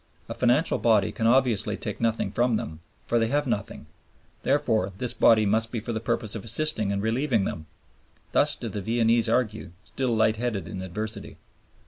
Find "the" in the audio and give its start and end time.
5.93-5.99, 8.67-8.81